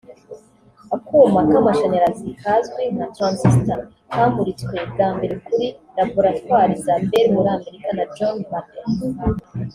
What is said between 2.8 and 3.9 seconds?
nka transistor